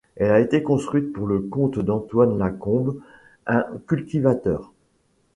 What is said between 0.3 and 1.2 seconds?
a été construite